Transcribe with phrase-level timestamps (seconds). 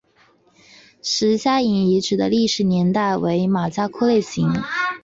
[1.03, 4.51] 石家营遗址的历史年代为马家窑类型。